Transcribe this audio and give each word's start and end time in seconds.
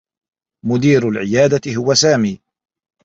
مدير 0.65 1.09
العيادة 1.09 1.75
هو 1.77 1.93
سامي. 1.93 2.41